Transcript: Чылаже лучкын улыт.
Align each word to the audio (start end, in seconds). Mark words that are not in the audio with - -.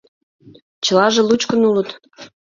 Чылаже 0.85 1.21
лучкын 1.29 1.61
улыт. 1.69 1.89